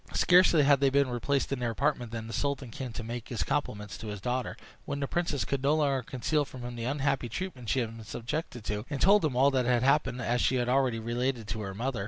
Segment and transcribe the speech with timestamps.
[0.15, 3.43] Scarcely had they been replaced in their apartment than the sultan came to make his
[3.43, 7.29] compliments to his daughter, when the princess could no longer conceal from him the unhappy
[7.29, 10.55] treatment she had been subjected to, and told him all that had happened, as she
[10.55, 11.99] had already related it to her mother.